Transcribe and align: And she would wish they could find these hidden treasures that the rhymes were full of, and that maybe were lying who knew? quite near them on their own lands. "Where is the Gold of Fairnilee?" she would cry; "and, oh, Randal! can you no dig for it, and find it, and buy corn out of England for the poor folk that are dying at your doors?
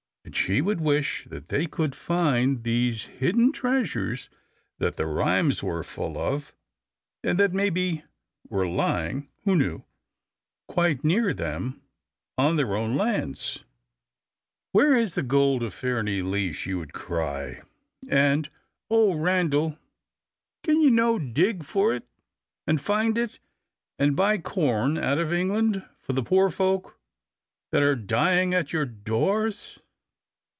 And 0.23 0.35
she 0.37 0.61
would 0.61 0.79
wish 0.79 1.27
they 1.29 1.65
could 1.65 1.93
find 1.95 2.63
these 2.63 3.05
hidden 3.05 3.51
treasures 3.51 4.29
that 4.77 4.95
the 4.95 5.07
rhymes 5.07 5.61
were 5.63 5.81
full 5.83 6.15
of, 6.17 6.53
and 7.23 7.37
that 7.39 7.53
maybe 7.53 8.03
were 8.47 8.67
lying 8.67 9.27
who 9.43 9.55
knew? 9.57 9.83
quite 10.67 11.03
near 11.03 11.33
them 11.33 11.81
on 12.37 12.55
their 12.55 12.75
own 12.77 12.95
lands. 12.95 13.65
"Where 14.73 14.95
is 14.95 15.15
the 15.15 15.23
Gold 15.23 15.63
of 15.63 15.73
Fairnilee?" 15.73 16.53
she 16.53 16.75
would 16.75 16.93
cry; 16.93 17.63
"and, 18.07 18.47
oh, 18.91 19.15
Randal! 19.15 19.79
can 20.63 20.81
you 20.81 20.91
no 20.91 21.17
dig 21.19 21.63
for 21.63 21.93
it, 21.95 22.07
and 22.67 22.79
find 22.79 23.17
it, 23.17 23.39
and 23.99 24.15
buy 24.15 24.37
corn 24.37 24.97
out 24.99 25.17
of 25.17 25.33
England 25.33 25.83
for 25.99 26.13
the 26.13 26.23
poor 26.23 26.49
folk 26.51 26.97
that 27.71 27.81
are 27.83 27.95
dying 27.95 28.53
at 28.53 28.71
your 28.71 28.85
doors? 28.85 29.79